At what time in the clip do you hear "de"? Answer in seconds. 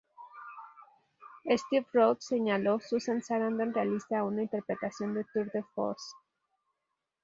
5.13-5.25, 5.51-5.61